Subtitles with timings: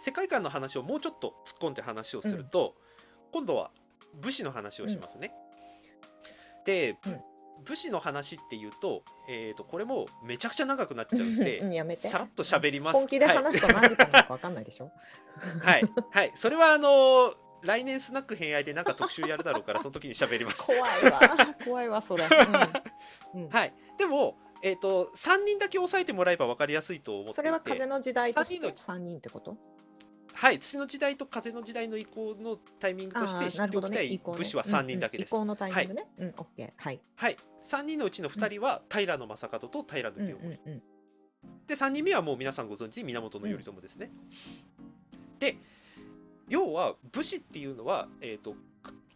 [0.00, 2.74] 世界観の話をもうちょっと突っ込んで話をすると、
[3.32, 3.70] 今度は
[4.20, 5.32] 武士の話をしますね。
[6.64, 7.20] で、うん。
[7.64, 11.60] 武士の話っていうと,、えー、とこれもめちゃくちゃ長くなっちゃうんで
[11.96, 12.94] さらっと喋ります。
[12.94, 14.92] 本気で話すと何時間か分かんないでしょ、
[15.64, 20.64] はい、はい、はいそれはあのー来年スナック偏愛でなんか特集やるだろうからその時に喋ります。
[20.64, 21.20] 怖いわ。
[21.64, 22.24] 怖いわそれ、
[23.34, 23.42] うん。
[23.42, 23.48] うん。
[23.48, 27.36] はい、でも、えー、と3人だけ押さえてもらえば分かりやすいと思っていて。
[27.36, 29.56] それは風の時代とし三人のて3人ってこと？
[30.38, 35.34] はい、土の時代と風の時代の移行のタイミングとして知っておきたい武士は3人だけです。
[35.34, 35.42] うん。
[35.42, 36.70] うん移行のタイミングね、うん、オッケー。
[36.76, 37.00] はい。
[37.16, 40.82] はい、3人のうちの2人は平将門と平清うん盛、うんうん。
[41.66, 44.12] で3人目はもう皆さんご存知源頼朝ですね。
[45.40, 45.56] で
[46.48, 48.54] 要は武士っていうのは、えー、と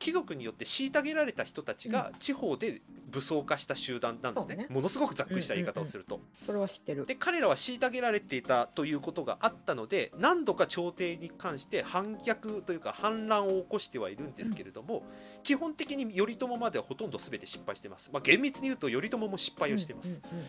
[0.01, 4.67] 貴族によって虐げられた人たちが地方で武装化した集団なんですね,、ね。
[4.69, 6.21] ものすごくざっくりした言い方をすると。
[6.45, 7.07] それは知ってる。
[7.07, 15.05] で彼らは虐げられていたということがあったので何度か朝廷に関して反逆というか反乱を起こしてはいるんですけれども、
[15.43, 20.47] 基本的に頼朝まではほとんど全て失敗してます、まあ、厳密に言うと頼朝も失敗をしてます、うんうん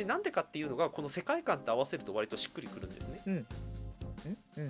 [0.00, 3.20] でなんでかっていうのがこの世界観と合わせると割としっくりくるんですね。
[3.26, 3.46] うん。
[4.56, 4.68] うん。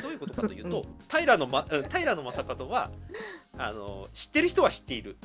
[0.00, 2.90] どういうことかというと、 平の、ま、うん平の正門は
[3.58, 5.18] あの知ってる人は知っている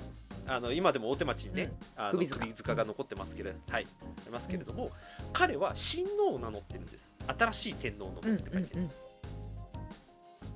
[0.48, 2.76] あの今でも大手町にね、あの首塚。
[2.76, 4.92] が残ってますけれど、はい、ありますけれども、
[5.34, 7.14] 彼は親王を名乗ってるんです。
[7.40, 8.92] 新しい天皇のうんうんって書いてる、うん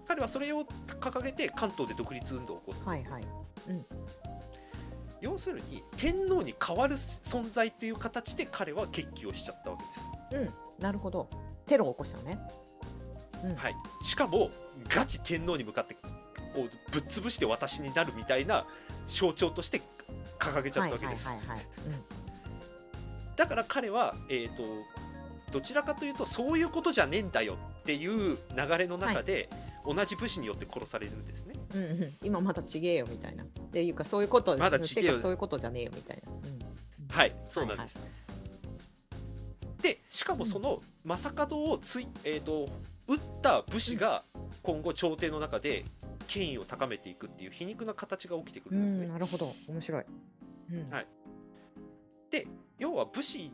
[0.08, 0.66] 彼はそれを
[1.00, 3.24] 掲げて関東で独立運動を起こす、はいはい。
[5.22, 9.78] 要するに天皇に代わる存在という形で彼は決起をしちゃったわ
[10.32, 10.84] けです、うん。
[10.84, 11.30] なるほど。
[11.68, 12.40] テロを起こしたのね。
[13.44, 13.56] うん。
[13.56, 14.50] はい、しかも
[14.88, 15.96] ガチ天皇に向かって
[16.54, 18.66] こうぶっ潰して私になるみたいな
[19.06, 19.82] 象徴として
[20.38, 21.68] 掲げちゃったわけです、はいはいはいはい。
[23.36, 24.64] だから彼は、えー、と
[25.52, 29.50] どちらかというとそういうことじゃねえんだよっていう流れの中で、
[29.84, 31.56] 同じ武士によって殺されるんですね。
[31.74, 31.92] うんうん。
[32.04, 33.44] うん今まだちげえよみたいな。
[33.44, 35.18] っていうかそういうことまだちげえよ。
[35.18, 36.60] そういうことじゃねえよみたいな、うん。
[37.10, 37.98] はいそうなんです、
[39.82, 42.70] でしかもその正門をつい、えー、と
[43.08, 44.24] 撃った武士が
[44.62, 45.86] 今後朝廷の中で
[46.30, 49.06] 権威を高めていくっていう皮肉な形が起きてくうるんですね。
[49.08, 49.56] ん、なるほど。
[49.68, 50.06] 面白い、
[50.72, 50.90] うん。
[50.90, 51.08] はい。
[52.78, 53.52] 要は武士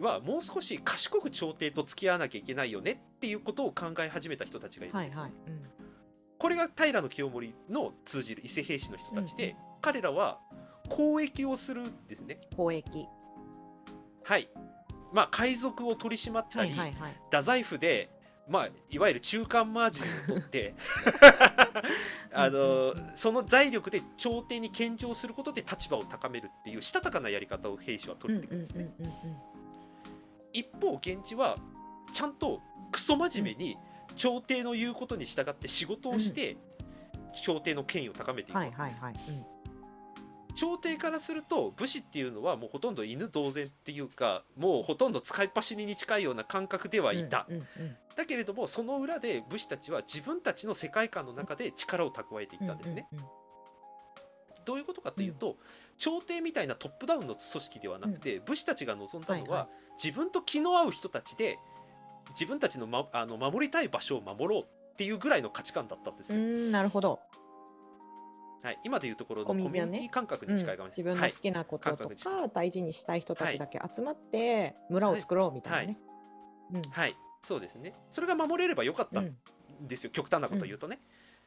[0.00, 5.62] はもう少し賢く朝廷と付き合わなきゃいけないよねっていうことを考え始めた人たちがいるんですね、はいはい、うん。
[6.38, 10.38] これが平清盛の通じる伊勢平氏の人たちで、うん彼らは
[10.88, 12.38] 交易をするんですね。
[12.56, 13.08] 交易。
[14.22, 14.48] はい。
[15.12, 17.20] まあ海賊を取り締まったはり、いはいはい。
[17.24, 18.08] 太宰府で
[18.48, 20.74] まあいわゆる中間マージンを取って
[22.34, 28.90] あのその財力で朝廷に献上することで立場を高めるっていうしたたかなやり方を兵士は取っていくんですね、
[30.52, 31.56] 一方源氏は
[32.12, 32.60] ちゃんと
[32.90, 33.76] クソ真面目に
[34.16, 36.58] 朝廷の言うことに従って仕事をして、
[37.42, 39.51] 朝廷の権威を高めていくはいわけです、
[40.54, 47.46] 朝廷からすると武士っていうのはもうほとんど犬同然っていうかもうほとんど使いっ走りに近いような感覚ではいた、
[48.16, 53.06] だけれどもその裏で武士たちは自分たちの世界観の中で力を蓄えていったんですね、
[54.64, 55.56] どういうことかというと、
[55.98, 59.68] 朝廷みたいなトップダウンの組織ではなくて、武士たちが望んだのは、
[60.02, 61.58] 自分と気の合う人たちで
[62.30, 66.38] 自分たちの,、ま、あの守りたい場所を守ろうっていうぐらいの価値観だったんですよ、
[66.70, 67.20] なるほど、
[68.62, 75.98] はい、今でいうところのココミュニティ感覚うんに近いかもし自れない、分の好きなことと感覚にか大事にしたい人たちだけ集まって村を作ろうみたいなね。
[76.72, 76.76] うん。
[76.76, 77.92] はい、はい、そうですね。
[78.08, 79.36] それが守れればよかったうんん
[79.88, 81.00] ですよ、極端なことを言うとね、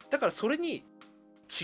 [0.10, 0.84] だからそれに違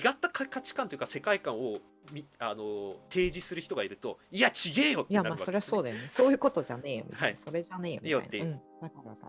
[0.09, 1.79] ったか価値観というか世界観を
[2.11, 6.09] みあの提示する人がいるといやちげえよっていやまあなるわけです、ね、そりゃそうだよね。
[6.09, 7.27] そういうことじゃねえよみたいな。
[7.27, 7.37] はい。
[7.37, 8.59] それじゃねえよみたいな。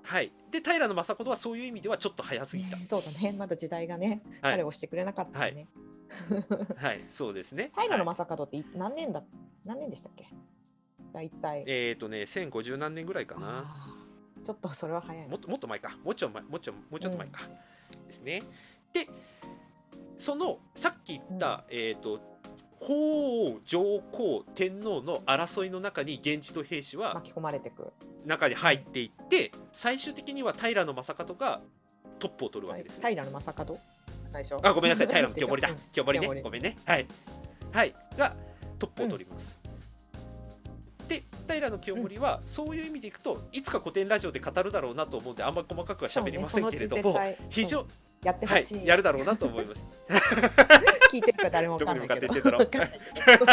[0.03, 3.33] はい、で平将門はそういう意味ではちょっと早すぎた、そうだね。
[3.33, 4.53] まだ時代がね、はい。
[4.53, 5.67] 彼をしてくれなかったよね。
[5.75, 5.82] はい、
[7.11, 7.71] そうですね。
[7.77, 9.23] 平はい将門ってい何年だ
[9.65, 10.27] 何年でしたっけ？
[11.13, 11.65] 大体。
[11.67, 13.97] えっ、とね、1050何年ぐらいかな。
[14.45, 15.29] ちょっとそれは早いな。
[15.29, 15.97] もっともっと前か。
[16.03, 17.43] もうちょい前、もうちょいもうちょっと前か。
[18.07, 18.43] ですね。
[18.93, 19.09] で、
[20.19, 22.21] そのさっき言った、えっ、と
[22.81, 27.93] 法皇上皇天皇の争いの中に源氏と平氏は巻き込まれてく。
[28.27, 31.61] 中に入っていって最終的には平将門が
[32.19, 33.11] トップを取るわけです、ね。
[33.11, 33.41] 平将門？
[34.33, 34.67] 最初。
[34.67, 35.07] あごめんなさい。
[35.13, 35.71] 平の清盛だ。
[35.71, 35.77] うん。
[35.93, 36.43] 清盛ね。
[36.43, 36.77] ごめんね。
[36.85, 37.07] はい。
[37.73, 37.95] はい。
[38.17, 38.35] が
[38.79, 39.61] トップを取ります、
[41.09, 47.37] で平の清盛はそういう意味でいくといつか古典ラジオで語るだろうなと思うんであんま細かくは喋りませんけれども、ね。
[47.49, 47.87] 非常
[48.25, 48.65] やってほはい。
[48.65, 48.87] しい。
[48.87, 49.83] やるだろうなと思います。
[51.13, 51.87] 聞いてるか誰もわど。
[51.87, 53.47] こに向かかんないけど。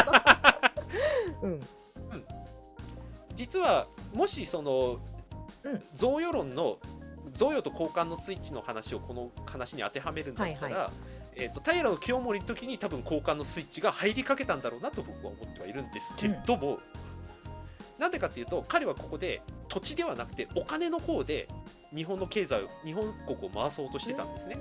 [1.42, 1.52] うん。
[1.52, 1.62] うん。
[3.36, 5.00] 実はもしその、
[5.64, 5.84] うん。
[5.96, 6.78] 贈与論の
[7.36, 10.92] 贈与と交換のスイッチの話をこの話に当てはめるんだったら、はいは
[11.36, 16.80] えー、と平清盛の時に多分交換のスイッチが入りかけたんだろうなと僕は思ってはいるんですけども、
[17.98, 21.48] なんでかっていうと彼はここで土地ではなくてお金の方で
[21.96, 24.58] 日本の経済を日本国を回そうとしてたんですね。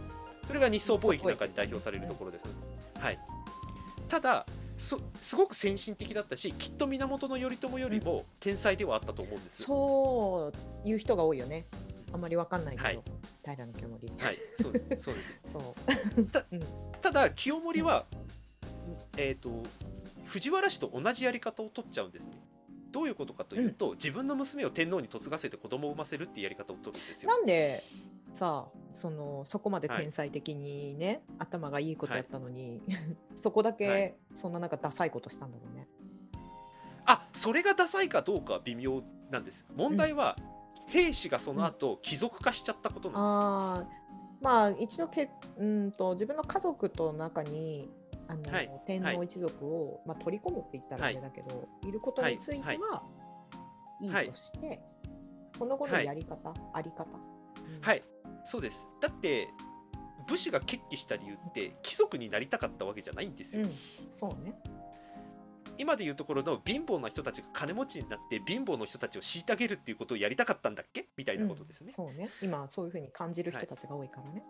[0.46, 2.44] それが日宋貿易なんかに代表されるところです。
[3.00, 3.18] はい、
[4.08, 9.62] ただそすごく先進的だったしきっと源頼朝よりも天才ではあったと思うんです。
[9.64, 10.52] そ
[10.84, 11.64] ういう人が多いよね
[12.12, 13.02] あんまりわかんないけど、はい。
[13.44, 14.12] 平清盛。
[14.18, 15.38] はい、そうですそうです。
[15.52, 15.62] そう。
[17.02, 18.06] ただ清盛は、
[19.16, 19.62] えー、と
[20.26, 22.32] 藤原氏と同じやり方を取っちゃうんですね。
[22.90, 27.28] どういうことかというと、自分の娘を天皇に嫁がせて子供を産ませるっていうやり方を取るんですよ。
[27.28, 27.84] なんで
[28.34, 32.82] さそのそこまで天才的にね、頭がいいことやったのに、
[33.36, 35.86] そこだはけそんななんかダサいことしたんだろうね。
[37.04, 39.66] あそれがダサいかどうかは微妙なんです。
[39.74, 40.36] 問題は、
[40.88, 43.40] 兵士がその後、貴族化しちゃったことなんですよ。
[43.40, 44.08] ああ
[44.40, 47.90] まあ一度けうんと自分の家族と中に
[48.28, 48.70] あの、はい。
[48.86, 53.02] 天皇一族を、まあ、取り込むって言ったらあれだけど、い、ることについては、
[54.12, 54.24] はい。
[54.24, 54.80] い、いとして、
[55.58, 57.80] この後のやり方、あり方、うん。
[57.80, 58.04] はい、
[58.44, 58.86] そうです。
[59.00, 59.48] だって
[60.28, 63.64] 武士が決起した理由って貴族になりたかったわけじゃないんですよ。
[63.64, 63.72] うん、
[64.12, 64.54] そうね。
[65.78, 71.08] 今でいうところの貧乏な人たちが金持ちになって貧乏の人たちを虐げるっていうことをやりたかったんだっけ？
[71.16, 71.92] みたいなことですね。
[71.94, 72.28] そうね。
[72.42, 74.42] 今そういうふうに感じる人たちが多いからね。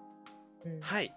[0.64, 1.12] うんはい。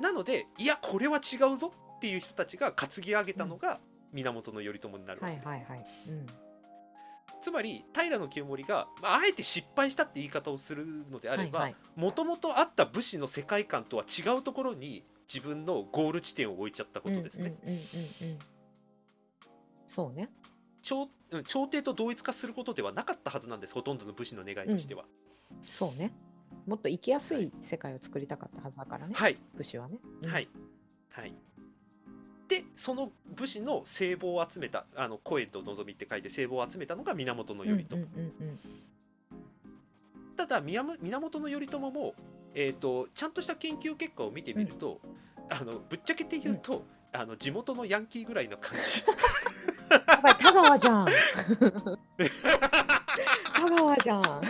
[0.00, 3.80] なので、いや、これは違うぞっていう人たちが担ぎ上げたのが
[4.12, 5.44] 源頼朝になるわはけです。
[5.44, 5.86] いはいはい。
[6.08, 6.26] うん
[7.42, 17.54] つまり、平清盛が、まあ、あえて失敗したって言い方をするのであればはい、もともとあった武士の世界観とは違うところに自分のゴール地点を置いちゃったことですね。
[17.64, 18.38] うんうんうんうん。
[19.90, 20.30] そうね。
[20.82, 25.04] 朝うん朝廷と同一化することではなかったはずなんです、ほとんどの武士の願いとしては。
[25.66, 26.12] そうね。
[26.66, 29.14] もっと生きやすい世界を作りたかったはずだからね。
[29.14, 29.98] はい、武士はね。
[30.22, 30.48] うんはい、
[31.10, 31.34] はい。
[32.46, 37.96] で、その武士の聖望を集めた、あの声と望みって書いて聖望を集めたのが源頼朝。
[37.96, 38.58] うんうんうんうん
[40.36, 42.14] ただ源頼朝も、
[42.54, 44.98] えー、とちゃんとした研究結果を見てみると、
[45.50, 46.82] あのぶっちゃけて言うと、
[47.12, 49.04] あの地元のヤンキーぐらいの感じ
[49.90, 51.06] やばい田川じゃん。
[53.54, 54.42] 田川じゃん。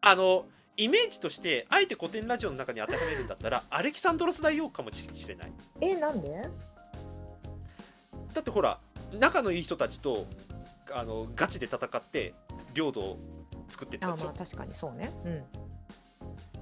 [0.00, 0.46] あの
[0.76, 6.48] イメージとしてあえて古典ラジオの中に当てはめるんだったらアレキサンドロス大王かもしれないえ、なんで？
[8.34, 8.80] だってほら
[9.18, 10.26] 仲のいい人たちと
[10.92, 12.34] あのガチで戦って
[12.74, 13.18] 領土を
[13.68, 15.12] 作ってったでしょあまあ確かにそうね。
[15.24, 15.44] うん。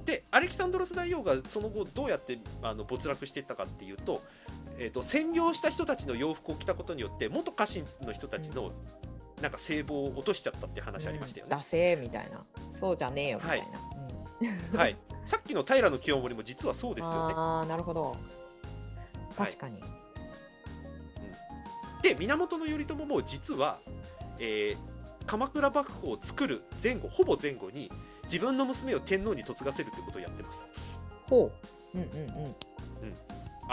[0.04, 4.22] でアレキサンドロス大王がその後どうやってあの没落していったかっていうと,、
[4.78, 8.72] えー、と占領した人たちの洋服を着たことによって元家臣の人たちの
[9.40, 11.50] なんか聖望を落としちゃったっていう話ありましたよね。
[11.50, 12.44] ダセーみたいな。
[12.70, 13.66] そうじゃねえよみたいな。
[14.72, 17.34] うんはい、 さっきの平清盛も実はそうですよね。
[17.36, 18.02] ああなるほど。
[18.02, 18.18] はい
[19.36, 19.82] 確かに。
[22.02, 23.78] で源頼朝も実は、
[24.38, 24.92] えー
[25.26, 27.90] 鎌倉幕府を作る前後ほぼ前後に
[28.24, 30.66] 自分の娘を天皇に嫁がせるってことをやってます。
[31.28, 31.50] ほ
[31.94, 31.98] う。
[31.98, 32.54] うんうんうん。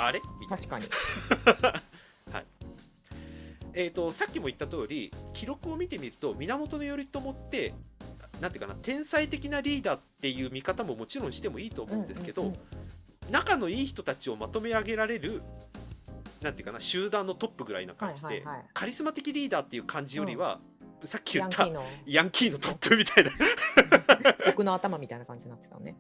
[0.06, 0.22] あれ？
[0.50, 0.86] 確かに。
[3.74, 7.74] えー、とさっきも言った通り記録を見てみると源頼朝って
[8.42, 12.58] なんていうかな天才的なリーダーっていう見方ももちろんしてもいいと思うんですけど、うんうんう
[13.30, 13.32] ん。
[13.32, 15.42] 仲のいい人たちをまとめ上げられる
[16.42, 18.66] なんていうかな集団のトップぐらいな感じで、はいはいはい。
[18.74, 20.60] カリスマ的リーダーっていう感じよりは、
[21.04, 23.32] さっき言ったヤンキーのヤンキーのトップみたいな
[24.46, 25.96] 賊の頭みたいな感じになってたのね。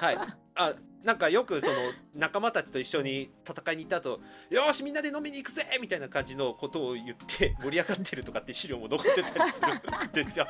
[0.00, 0.18] はい、
[0.54, 1.74] あなんかよくその
[2.14, 10.46] 仲間たちと一緒に戦いに行った後よーしみんなで飲みに行くぜみたいな感じのことを言って 盛り上がってるとかって資料も残ってたりするんですよ。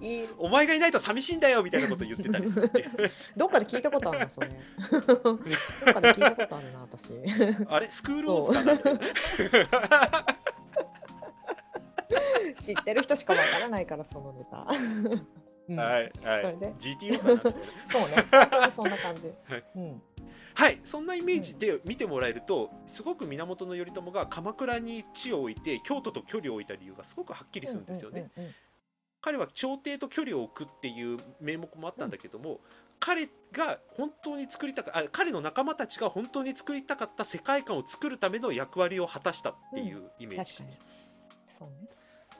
[0.00, 2.70] いいお前がいないと寂しいんだよみたいなことを言ってたりする
[3.36, 4.48] どっかで聞いたことあるなそれ。
[4.48, 7.12] どっかで聞いたことあるな私。
[7.68, 7.90] あれ？
[7.90, 10.43] スクールオーズかな？
[12.64, 14.66] 知ってる人しかわからないからそのネタ。
[15.68, 18.70] うんはいはいそれで GTO かなみたいなそうね。
[18.70, 19.32] そんな感じ。
[19.44, 20.02] はいうん。
[20.54, 28.30] はいそんなイメージで見てもらえるとすごく源頼朝が鎌倉に地を置いて京都と距離を置いた理由がすごくはっきりするんですよね。
[28.36, 28.54] うんうんうん
[29.24, 32.60] 彼は朝廷と距離を置くっていう名目もあったんだけども、
[33.00, 40.78] 彼が本当に作りたかあ彼の仲間たちが本当に作りたかった世界観を作るための役割を果たしたっていうイメージ、確かに。
[41.46, 41.88] そうね。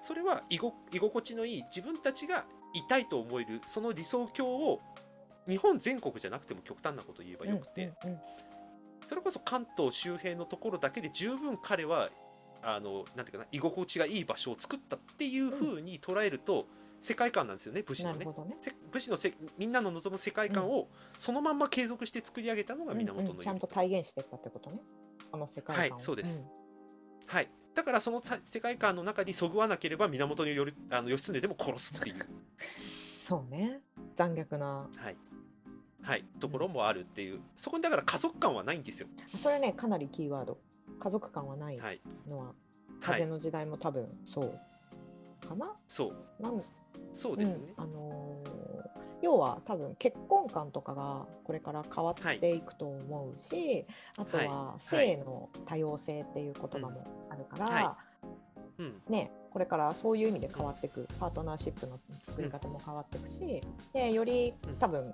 [0.07, 2.45] それは居心地のいい自分たちが
[2.75, 4.81] いたいと思えるその理想郷を
[5.49, 8.21] 日本全国じゃなくても極端なこと言えばよくて、うんうんうん
[9.09, 12.09] それこそ関東周辺のところだけで十分彼は
[12.63, 16.67] あのなんていうかな居心地がいい場所を作ったっていう風に捉えると、
[17.03, 18.33] 世界観なんですよね武士のねね。
[18.63, 24.79] せ武士のせみんなの望む世界観をそのまんま継続して作り上げたのが源うんうんちゃんと体現してったってことね。
[25.23, 25.93] その世界観を。
[25.97, 26.43] はいそうです
[27.27, 32.17] はい、だからそのさ世界観の中にそぐわなければ源頼あの義経でも殺すっていう、
[33.19, 33.81] そうね。
[34.15, 34.67] 残虐な。
[34.97, 35.17] はい
[36.03, 39.09] はい、ところもあるっていうそこにだから家族感はないんですよ。
[39.43, 40.59] それね、かなりキーワード。
[41.01, 42.55] 家族感はないはいのは、はい、
[43.01, 45.73] 風の時代も多分そうかな？
[45.89, 46.63] そうなん
[47.15, 47.73] そうですね。
[47.79, 48.44] うんあのー
[49.25, 52.61] 要は多分結婚観とかがこれから変わってい。
[52.61, 53.87] くと思うし、
[54.19, 57.99] あとは性の多様性っていう言葉もあるから、は
[58.79, 59.03] うん。
[59.09, 63.63] ね、これからそういう意味で変わっていくパートナーシップの作り方も変わっていくし、
[63.95, 64.77] でよりうん。
[64.77, 65.11] 多分、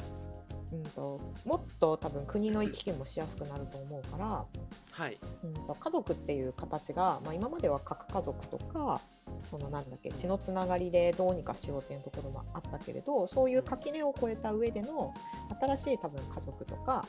[0.73, 4.45] うん、ともっと多分国の行き来もしやすくなると思うから、
[4.91, 5.19] はい。
[5.45, 9.01] うん、と家族っていう形が、まあ、今までは核家族とか
[9.45, 15.13] そのなんだっけ血のつながりでどうにかしようっていうところもあったけれどそういう垣根を越えた上での
[15.61, 17.07] 新しい多分家族とか、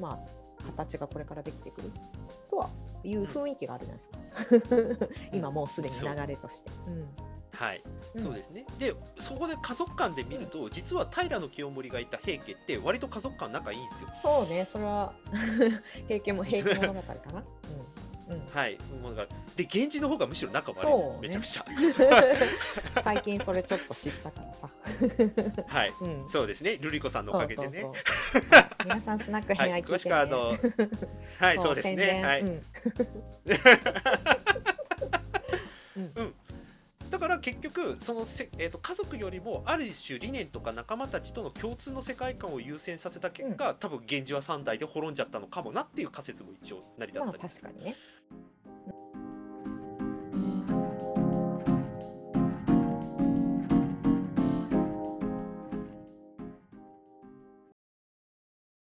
[0.00, 0.18] ま
[0.60, 1.90] あ、形がこれからできてくる
[2.50, 2.70] とは
[3.02, 5.06] いう雰囲気があるじゃないですか。
[5.32, 6.70] 今もうすでに流れとして。
[6.86, 7.08] うん。
[7.52, 7.82] はい、
[8.14, 8.22] うん。
[8.22, 8.64] そうですね。
[8.78, 14.08] でそこで家族間で見ると、実は平清盛がいた平家って割と家族間仲いいんですよ。
[14.20, 15.12] そうね、それは
[16.08, 17.32] 平家も平家物語かな。
[17.32, 17.44] うん、うん、
[18.52, 21.18] はい、もうだからで源氏の方がむしろ仲悪いですね。
[21.20, 21.64] めちゃくちゃ。
[23.02, 24.70] 最近それちょっと知ったからさ。
[25.66, 25.92] はい。
[26.00, 27.84] うん、そうですね、ルリコさんのおかげでね。
[28.84, 29.96] 皆さんスナックはい、偏愛聞いてね。
[29.96, 30.56] 詳しくはあの、
[31.38, 32.22] はい、そうですね。
[32.22, 32.62] はい、う
[36.22, 36.34] ん。
[37.10, 47.68] だから結局そのせ、えー、と家族よりもある種理念とか仲間たちとの共通の世界観を優先させた結果、多分源氏は3代で滅んじゃったのかもなっていう仮説も一応成り立まあったりする。
[47.68, 47.96] 確かにね。